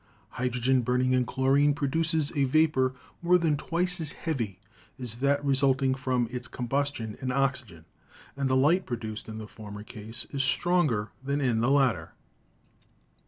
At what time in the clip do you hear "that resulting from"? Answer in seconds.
5.17-6.27